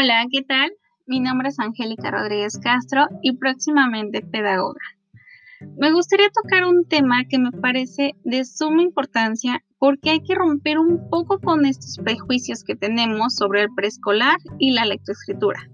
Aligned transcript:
Hola, 0.00 0.26
¿qué 0.30 0.42
tal? 0.42 0.70
Mi 1.08 1.18
nombre 1.18 1.48
es 1.48 1.58
Angélica 1.58 2.12
Rodríguez 2.12 2.60
Castro 2.62 3.08
y 3.20 3.32
próximamente 3.32 4.22
pedagoga. 4.22 4.78
Me 5.76 5.90
gustaría 5.90 6.28
tocar 6.30 6.66
un 6.66 6.86
tema 6.86 7.24
que 7.28 7.40
me 7.40 7.50
parece 7.50 8.14
de 8.22 8.44
suma 8.44 8.82
importancia 8.82 9.64
porque 9.76 10.10
hay 10.10 10.20
que 10.20 10.36
romper 10.36 10.78
un 10.78 11.10
poco 11.10 11.40
con 11.40 11.66
estos 11.66 11.98
prejuicios 12.04 12.62
que 12.62 12.76
tenemos 12.76 13.34
sobre 13.34 13.62
el 13.62 13.74
preescolar 13.74 14.36
y 14.60 14.70
la 14.70 14.84
lectoescritura. 14.84 15.68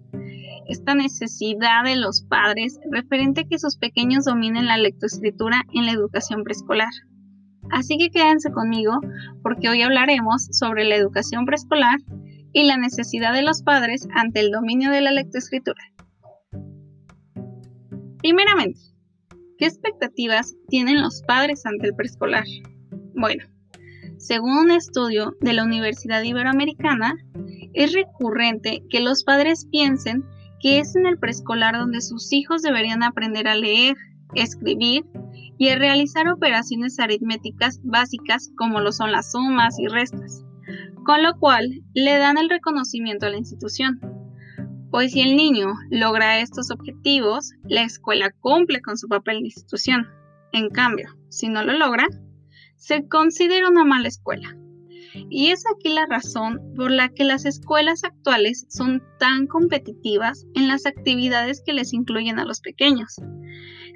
Esta 0.68 0.94
necesidad 0.94 1.84
de 1.84 1.96
los 1.96 2.22
padres 2.22 2.80
referente 2.90 3.42
a 3.42 3.44
que 3.46 3.58
sus 3.58 3.76
pequeños 3.76 4.24
dominen 4.24 4.68
la 4.68 4.78
lectoescritura 4.78 5.64
en 5.74 5.84
la 5.84 5.92
educación 5.92 6.44
preescolar. 6.44 6.92
Así 7.70 7.98
que 7.98 8.08
quédense 8.08 8.50
conmigo 8.52 9.00
porque 9.42 9.68
hoy 9.68 9.82
hablaremos 9.82 10.46
sobre 10.50 10.84
la 10.84 10.96
educación 10.96 11.44
preescolar 11.44 11.98
y 12.54 12.64
la 12.64 12.78
necesidad 12.78 13.34
de 13.34 13.42
los 13.42 13.62
padres 13.62 14.08
ante 14.14 14.40
el 14.40 14.50
dominio 14.50 14.90
de 14.90 15.02
la 15.02 15.10
lectoescritura. 15.10 15.82
Primeramente, 18.18 18.80
¿qué 19.58 19.66
expectativas 19.66 20.54
tienen 20.68 21.02
los 21.02 21.22
padres 21.22 21.66
ante 21.66 21.88
el 21.88 21.94
preescolar? 21.94 22.44
Bueno, 23.14 23.44
según 24.18 24.56
un 24.56 24.70
estudio 24.70 25.36
de 25.40 25.52
la 25.52 25.64
Universidad 25.64 26.22
Iberoamericana, 26.22 27.16
es 27.74 27.92
recurrente 27.92 28.84
que 28.88 29.00
los 29.00 29.24
padres 29.24 29.66
piensen 29.70 30.24
que 30.60 30.78
es 30.78 30.94
en 30.94 31.06
el 31.06 31.18
preescolar 31.18 31.74
donde 31.76 32.00
sus 32.00 32.32
hijos 32.32 32.62
deberían 32.62 33.02
aprender 33.02 33.48
a 33.48 33.56
leer, 33.56 33.96
escribir 34.34 35.04
y 35.58 35.68
a 35.68 35.76
realizar 35.76 36.28
operaciones 36.28 36.98
aritméticas 37.00 37.80
básicas 37.82 38.50
como 38.56 38.80
lo 38.80 38.92
son 38.92 39.12
las 39.12 39.32
sumas 39.32 39.78
y 39.78 39.88
restas 39.88 40.44
con 41.04 41.22
lo 41.22 41.38
cual 41.38 41.82
le 41.94 42.18
dan 42.18 42.38
el 42.38 42.48
reconocimiento 42.48 43.26
a 43.26 43.30
la 43.30 43.38
institución. 43.38 44.00
Pues 44.90 45.12
si 45.12 45.20
el 45.20 45.36
niño 45.36 45.74
logra 45.90 46.38
estos 46.38 46.70
objetivos, 46.70 47.52
la 47.64 47.82
escuela 47.82 48.30
cumple 48.40 48.80
con 48.80 48.96
su 48.96 49.08
papel 49.08 49.40
de 49.40 49.46
institución. 49.46 50.06
En 50.52 50.70
cambio, 50.70 51.08
si 51.28 51.48
no 51.48 51.64
lo 51.64 51.72
logra, 51.72 52.06
se 52.76 53.08
considera 53.08 53.68
una 53.68 53.84
mala 53.84 54.08
escuela. 54.08 54.56
Y 55.30 55.48
es 55.48 55.64
aquí 55.66 55.92
la 55.92 56.06
razón 56.06 56.60
por 56.76 56.90
la 56.90 57.08
que 57.08 57.24
las 57.24 57.44
escuelas 57.44 58.04
actuales 58.04 58.66
son 58.68 59.02
tan 59.18 59.46
competitivas 59.46 60.46
en 60.54 60.68
las 60.68 60.86
actividades 60.86 61.62
que 61.64 61.72
les 61.72 61.92
incluyen 61.92 62.38
a 62.38 62.44
los 62.44 62.60
pequeños, 62.60 63.16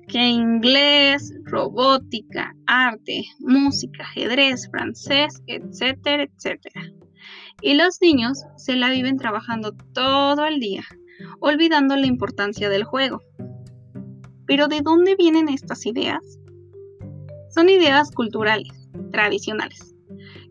que 0.09 0.27
inglés, 0.27 1.33
robótica, 1.45 2.55
arte, 2.67 3.25
música, 3.39 4.03
ajedrez, 4.05 4.69
francés, 4.70 5.42
etcétera, 5.47 6.25
etcétera. 6.25 6.83
Y 7.61 7.75
los 7.75 8.01
niños 8.01 8.42
se 8.56 8.77
la 8.77 8.91
viven 8.91 9.19
trabajando 9.19 9.73
todo 9.92 10.47
el 10.47 10.61
día, 10.61 10.84
olvidando 11.41 11.97
la 11.97 12.06
importancia 12.06 12.69
del 12.69 12.84
juego. 12.84 13.20
Pero 14.47 14.69
¿de 14.69 14.81
dónde 14.81 15.14
vienen 15.17 15.48
estas 15.48 15.84
ideas? 15.84 16.23
Son 17.51 17.69
ideas 17.69 18.11
culturales, 18.11 18.89
tradicionales, 19.12 19.95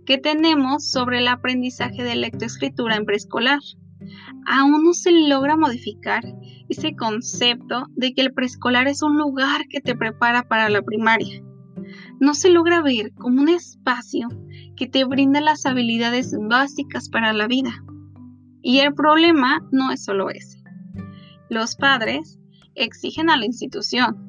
que 0.05 0.17
tenemos 0.17 0.91
sobre 0.91 1.19
el 1.19 1.27
aprendizaje 1.27 2.03
de 2.03 2.15
lectoescritura 2.15 2.95
en 2.95 3.05
preescolar. 3.05 3.59
Aún 4.45 4.83
no 4.83 4.93
se 4.93 5.11
logra 5.11 5.57
modificar 5.57 6.23
ese 6.69 6.95
concepto 6.95 7.87
de 7.95 8.13
que 8.13 8.21
el 8.21 8.33
preescolar 8.33 8.87
es 8.87 9.01
un 9.01 9.17
lugar 9.17 9.67
que 9.69 9.81
te 9.81 9.95
prepara 9.95 10.43
para 10.43 10.69
la 10.69 10.81
primaria. 10.81 11.43
No 12.19 12.33
se 12.33 12.49
logra 12.49 12.81
ver 12.81 13.13
como 13.15 13.41
un 13.41 13.49
espacio 13.49 14.27
que 14.75 14.87
te 14.87 15.05
brinda 15.05 15.41
las 15.41 15.65
habilidades 15.65 16.35
básicas 16.49 17.09
para 17.09 17.33
la 17.33 17.47
vida. 17.47 17.83
Y 18.61 18.79
el 18.79 18.93
problema 18.93 19.65
no 19.71 19.91
es 19.91 20.03
solo 20.03 20.29
ese. 20.29 20.61
Los 21.49 21.75
padres 21.75 22.39
exigen 22.75 23.29
a 23.29 23.37
la 23.37 23.45
institución, 23.45 24.27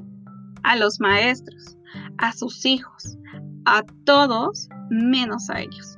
a 0.63 0.77
los 0.77 1.01
maestros, 1.01 1.77
a 2.19 2.33
sus 2.33 2.65
hijos, 2.65 3.19
a 3.65 3.83
todos 4.05 4.69
menos 4.91 5.51
a 5.51 5.61
ellos, 5.61 5.98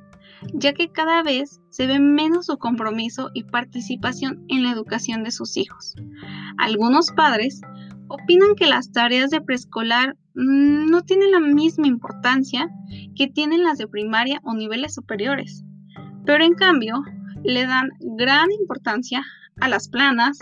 ya 0.53 0.73
que 0.73 0.91
cada 0.91 1.23
vez 1.23 1.61
se 1.69 1.87
ve 1.87 1.99
menos 1.99 2.47
su 2.47 2.57
compromiso 2.57 3.29
y 3.33 3.43
participación 3.43 4.45
en 4.49 4.63
la 4.63 4.71
educación 4.71 5.23
de 5.23 5.31
sus 5.31 5.57
hijos. 5.57 5.95
Algunos 6.57 7.11
padres 7.11 7.61
opinan 8.07 8.55
que 8.55 8.67
las 8.67 8.91
tareas 8.91 9.29
de 9.29 9.41
preescolar 9.41 10.17
mm, 10.35 10.89
no 10.89 11.01
tienen 11.01 11.31
la 11.31 11.39
misma 11.39 11.87
importancia 11.87 12.69
que 13.15 13.27
tienen 13.27 13.63
las 13.63 13.77
de 13.77 13.87
primaria 13.87 14.41
o 14.43 14.53
niveles 14.53 14.93
superiores, 14.93 15.63
pero 16.25 16.43
en 16.43 16.53
cambio 16.53 17.03
le 17.43 17.65
dan 17.65 17.89
gran 17.99 18.51
importancia 18.51 19.23
a 19.59 19.67
las 19.67 19.87
planas, 19.87 20.39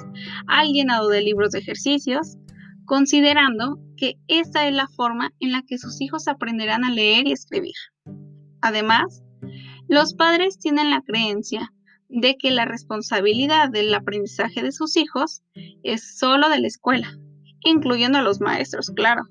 al 0.48 0.72
llenado 0.72 1.10
de 1.10 1.22
libros 1.22 1.52
de 1.52 1.60
ejercicios, 1.60 2.38
considerando 2.86 3.80
que 3.98 4.16
esta 4.28 4.68
es 4.68 4.74
la 4.74 4.88
forma 4.88 5.32
en 5.40 5.52
la 5.52 5.62
que 5.62 5.78
sus 5.78 6.02
hijos 6.02 6.28
aprenderán 6.28 6.84
a 6.84 6.92
leer 6.92 7.28
y 7.28 7.34
escribir. 7.34 7.76
Además, 8.62 9.24
los 9.90 10.14
padres 10.14 10.58
tienen 10.58 10.90
la 10.90 11.02
creencia 11.02 11.74
de 12.08 12.38
que 12.38 12.52
la 12.52 12.64
responsabilidad 12.64 13.70
del 13.70 13.94
aprendizaje 13.94 14.64
de 14.64 14.72
sus 14.72 14.96
hijos 14.96 15.44
es 15.84 16.18
solo 16.18 16.48
de 16.50 16.60
la 16.60 16.68
escuela 16.68 17.20
incluyendo 17.62 18.18
a 18.18 18.22
los 18.22 18.40
maestros, 18.40 18.92
claro, 18.96 19.24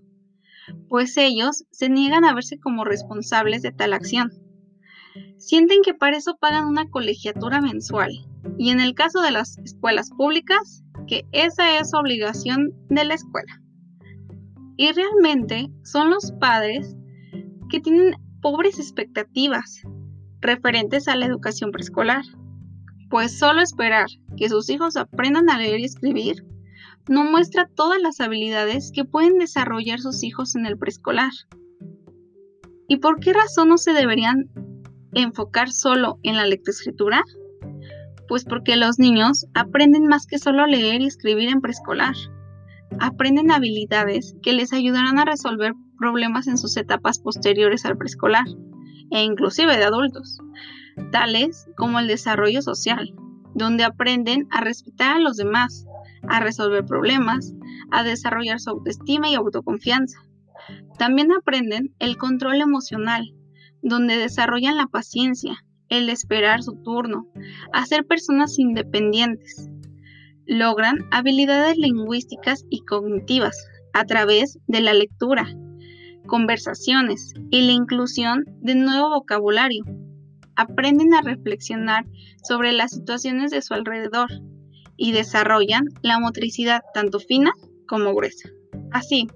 pues 0.88 1.16
ellos 1.16 1.64
se 1.70 1.88
niegan 1.88 2.24
a 2.24 2.34
verse 2.34 2.58
como 2.58 2.84
responsables 2.84 3.62
de 3.62 3.72
tal 3.72 3.92
acción. 3.92 4.30
Sienten 5.38 5.82
que 5.82 5.94
para 5.94 6.16
eso 6.16 6.36
pagan 6.38 6.66
una 6.66 6.88
colegiatura 6.90 7.60
mensual 7.60 8.10
y 8.58 8.70
en 8.70 8.80
el 8.80 8.94
caso 8.94 9.20
de 9.20 9.30
las 9.30 9.58
escuelas 9.58 10.10
públicas, 10.10 10.84
que 11.06 11.25
esa 11.32 11.78
es 11.78 11.94
obligación 11.94 12.72
de 12.88 13.04
la 13.04 13.14
escuela. 13.14 13.62
Y 14.76 14.92
realmente 14.92 15.70
son 15.82 16.10
los 16.10 16.32
padres 16.32 16.94
que 17.70 17.80
tienen 17.80 18.14
pobres 18.42 18.78
expectativas 18.78 19.82
referentes 20.41 21.09
a 21.09 21.16
la 21.16 21.26
educación 21.26 21.72
preescolar, 21.72 22.25
pues 23.10 23.38
solo 23.38 23.60
esperar 23.62 24.06
que 24.37 24.49
sus 24.49 24.69
hijos 24.71 24.97
aprendan 24.97 25.50
a 25.50 25.59
leer 25.59 25.81
y 25.81 25.84
escribir 25.84 26.44
no 27.09 27.25
muestra 27.25 27.69
todas 27.75 28.00
las 28.00 28.21
habilidades 28.21 28.93
que 28.94 29.04
pueden 29.04 29.38
desarrollar 29.38 29.99
sus 29.99 30.22
hijos 30.22 30.54
en 30.56 30.66
el 30.66 30.76
preescolar. 30.76 31.32
¿Y 32.87 32.99
por 32.99 33.19
qué 33.21 33.32
razón 33.32 33.71
no 33.71 33.78
se 33.78 33.93
deberían 33.93 34.50
enfocar 35.12 35.71
solo 35.71 36.19
en 36.22 36.37
la 36.37 36.47
lectoescritura? 36.47 37.22
Pues 38.28 38.44
porque 38.44 38.76
los 38.76 38.99
niños 38.99 39.47
aprenden 39.55 40.06
más 40.06 40.26
que 40.26 40.38
solo 40.38 40.66
leer 40.66 41.00
y 41.00 41.06
escribir 41.06 41.49
en 41.49 41.62
preescolar. 41.62 42.15
Aprenden 43.00 43.50
habilidades 43.50 44.34
que 44.43 44.53
les 44.53 44.75
ayudarán 44.75 45.19
a 45.19 45.25
resolver 45.25 45.72
problemas 45.99 46.47
en 46.47 46.59
sus 46.59 46.76
etapas 46.76 47.20
posteriores 47.20 47.87
al 47.87 47.97
preescolar 47.97 48.44
e 49.10 49.22
inclusive 49.22 49.76
de 49.76 49.84
adultos, 49.84 50.38
tales 51.10 51.69
como 51.76 51.98
el 51.98 52.06
desarrollo 52.06 52.62
social, 52.62 53.14
donde 53.54 53.84
aprenden 53.84 54.46
a 54.50 54.60
respetar 54.60 55.16
a 55.16 55.20
los 55.20 55.36
demás, 55.36 55.86
a 56.28 56.41
resolver 56.41 56.84
problemas, 56.84 57.54
a 57.91 58.02
desarrollar 58.02 58.60
su 58.60 58.70
autoestima 58.70 59.28
y 59.28 59.34
autoconfianza. 59.34 60.19
También 60.98 61.32
aprenden 61.32 61.94
el 61.98 62.16
control 62.16 62.60
emocional, 62.60 63.34
donde 63.82 64.16
desarrollan 64.16 64.76
la 64.76 64.86
paciencia, 64.86 65.64
el 65.88 66.10
esperar 66.10 66.62
su 66.62 66.82
turno, 66.82 67.26
a 67.72 67.86
ser 67.86 68.06
personas 68.06 68.58
independientes. 68.58 69.70
Logran 70.46 70.98
habilidades 71.10 71.76
lingüísticas 71.76 72.64
y 72.70 72.80
cognitivas 72.80 73.56
a 73.92 74.04
través 74.04 74.58
de 74.66 74.80
la 74.80 74.92
lectura, 74.92 75.46
conversaciones 76.28 77.34
y 77.50 77.62
la 77.62 77.72
inclusión 77.72 78.44
de 78.60 78.76
nuevo 78.76 79.10
vocabulario. 79.10 79.82
Aprenden 80.54 81.14
a 81.14 81.22
reflexionar 81.22 82.06
sobre 82.46 82.72
las 82.72 82.92
situaciones 82.92 83.50
de 83.50 83.62
su 83.62 83.75
alrededor, 83.75 84.28
y 84.98 85.12
desarrollan 85.12 85.84
la 86.02 86.19
motricidad 86.19 86.82
tanto 86.92 87.20
fina 87.20 87.52
como 87.86 88.14
gruesa. 88.14 88.50
Así 88.90 89.28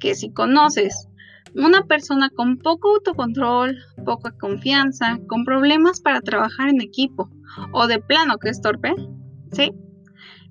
que 0.00 0.14
si 0.14 0.32
conoces 0.32 1.08
una 1.54 1.82
persona 1.82 2.30
con 2.30 2.56
poco 2.56 2.94
autocontrol, 2.94 3.76
poca 4.06 4.32
confianza, 4.38 5.18
con 5.28 5.44
problemas 5.44 6.00
para 6.00 6.20
trabajar 6.20 6.68
en 6.68 6.80
equipo 6.80 7.28
o 7.72 7.86
de 7.86 8.00
plano 8.00 8.38
que 8.38 8.48
es 8.48 8.62
torpe, 8.62 8.94
¿sí? 9.52 9.72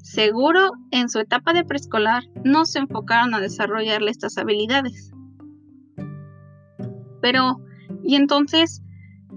Seguro 0.03 0.71
en 0.91 1.09
su 1.09 1.19
etapa 1.19 1.53
de 1.53 1.63
preescolar 1.63 2.23
no 2.43 2.65
se 2.65 2.79
enfocaron 2.79 3.33
a 3.33 3.39
desarrollarle 3.39 4.11
estas 4.11 4.37
habilidades. 4.37 5.12
Pero, 7.23 7.61
¿y 8.03 8.15
entonces 8.15 8.83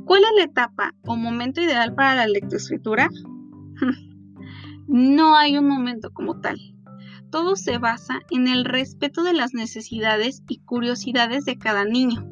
cuál 0.06 0.22
es 0.24 0.30
la 0.36 0.42
etapa 0.42 0.92
o 1.04 1.14
momento 1.14 1.60
ideal 1.60 1.94
para 1.94 2.16
la 2.16 2.26
lectoescritura? 2.26 3.08
No 4.88 5.36
hay 5.36 5.58
un 5.58 5.66
momento 5.66 6.12
como 6.12 6.40
tal. 6.40 6.60
Todo 7.32 7.56
se 7.56 7.78
basa 7.78 8.20
en 8.30 8.46
el 8.46 8.64
respeto 8.64 9.24
de 9.24 9.32
las 9.32 9.52
necesidades 9.52 10.44
y 10.48 10.58
curiosidades 10.60 11.44
de 11.44 11.58
cada 11.58 11.84
niño. 11.84 12.24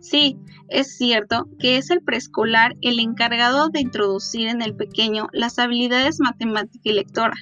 Sí, 0.00 0.38
Es 0.70 0.96
cierto 0.96 1.46
que 1.58 1.76
es 1.76 1.90
el 1.90 2.02
preescolar 2.02 2.76
el 2.80 2.98
encargado 2.98 3.68
de 3.68 3.80
introducir 3.80 4.48
en 4.48 4.62
el 4.62 4.74
pequeño 4.74 5.28
las 5.32 5.58
habilidades 5.58 6.18
matemática 6.18 6.88
y 6.88 6.94
lectora, 6.94 7.36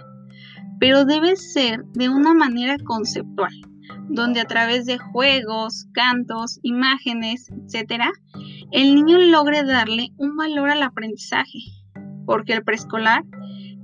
pero 0.80 1.04
debe 1.04 1.36
ser 1.36 1.84
de 1.94 2.08
una 2.08 2.34
manera 2.34 2.76
conceptual, 2.84 3.52
donde 4.08 4.40
a 4.40 4.44
través 4.46 4.86
de 4.86 4.98
juegos, 4.98 5.86
cantos, 5.92 6.58
imágenes, 6.62 7.50
etc., 7.50 8.04
el 8.72 8.94
niño 8.94 9.18
logre 9.18 9.62
darle 9.64 10.12
un 10.16 10.36
valor 10.36 10.70
al 10.70 10.82
aprendizaje, 10.82 11.58
porque 12.24 12.52
el 12.52 12.64
preescolar 12.64 13.24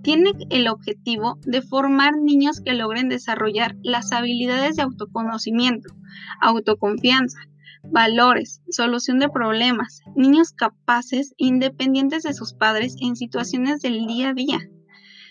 tiene 0.03 0.33
el 0.51 0.69
objetivo 0.69 1.39
de 1.47 1.63
formar 1.63 2.17
niños 2.17 2.61
que 2.61 2.75
logren 2.75 3.09
desarrollar 3.09 3.77
las 3.83 4.13
habilidades 4.13 4.77
de 4.77 4.83
autoconocimiento, 4.83 5.95
autoconfianza, 6.41 7.39
valores, 7.85 8.63
solución 8.69 9.19
de 9.19 9.29
problemas, 9.29 10.01
niños 10.17 10.53
capaces, 10.53 11.35
independientes 11.37 12.23
de 12.25 12.35
sus 12.35 12.53
padres 12.53 12.97
en 13.01 13.17
situaciones 13.17 13.81
del 13.81 14.07
día 14.07 14.31
a 14.31 14.35
día, 14.35 14.59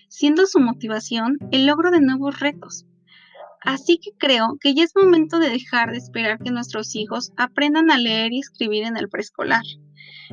siendo 0.07 0.45
su 0.45 0.59
motivación 0.59 1.37
el 1.51 1.65
logro 1.65 1.91
de 1.91 2.01
nuevos 2.01 2.39
retos. 2.39 2.85
Así 3.61 3.99
que 3.99 4.11
creo 4.17 4.57
que 4.59 4.73
ya 4.73 4.83
es 4.83 4.93
momento 4.95 5.37
de 5.39 5.49
dejar 5.49 5.91
de 5.91 5.97
esperar 5.97 6.39
que 6.39 6.51
nuestros 6.51 6.95
hijos 6.95 7.31
aprendan 7.37 7.91
a 7.91 7.97
leer 7.97 8.33
y 8.33 8.39
escribir 8.39 8.83
en 8.83 8.97
el 8.97 9.07
preescolar, 9.07 9.63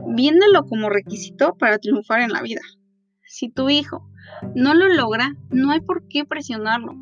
viéndolo 0.07 0.65
como 0.65 0.89
requisito 0.89 1.55
para 1.59 1.79
triunfar 1.79 2.23
en 2.23 2.33
la 2.33 2.41
vida. 2.41 2.63
Si 3.27 3.51
tu 3.51 3.69
hijo 3.69 4.09
no 4.55 4.73
lo 4.73 4.89
logra, 4.89 5.37
no 5.51 5.71
hay 5.71 5.81
por 5.81 6.09
qué 6.09 6.25
presionarlo. 6.25 6.95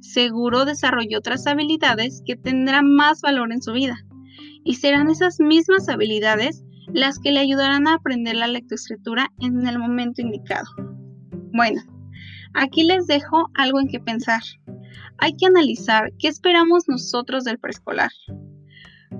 Seguro 0.00 0.64
desarrolló 0.64 1.18
otras 1.18 1.46
habilidades 1.46 2.22
que 2.24 2.36
tendrán 2.36 2.90
más 2.94 3.20
valor 3.20 3.52
en 3.52 3.60
su 3.60 3.72
vida 3.72 3.98
y 4.64 4.76
serán 4.76 5.10
esas 5.10 5.40
mismas 5.40 5.88
habilidades 5.88 6.64
las 6.88 7.18
que 7.18 7.32
le 7.32 7.40
ayudarán 7.40 7.86
a 7.86 7.94
aprender 7.94 8.36
la 8.36 8.46
lectoescritura 8.46 9.30
en 9.40 9.66
el 9.66 9.78
momento 9.78 10.22
indicado. 10.22 10.66
Bueno, 11.52 11.82
aquí 12.54 12.84
les 12.84 13.06
dejo 13.06 13.50
algo 13.54 13.80
en 13.80 13.88
que 13.88 14.00
pensar. 14.00 14.42
Hay 15.18 15.36
que 15.36 15.46
analizar 15.46 16.12
qué 16.18 16.28
esperamos 16.28 16.88
nosotros 16.88 17.44
del 17.44 17.58
preescolar. 17.58 18.10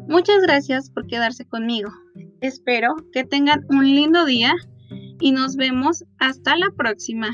Muchas 0.08 0.42
gracias 0.42 0.90
por 0.90 1.06
quedarse 1.06 1.44
conmigo. 1.44 1.90
Espero 2.40 2.94
que 3.12 3.24
tengan 3.24 3.64
un 3.68 3.84
lindo 3.84 4.24
día 4.24 4.54
y 5.20 5.32
nos 5.32 5.56
vemos 5.56 6.04
hasta 6.18 6.56
la 6.56 6.70
próxima. 6.76 7.30